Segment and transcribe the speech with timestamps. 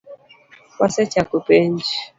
[0.79, 1.81] Wasechako penj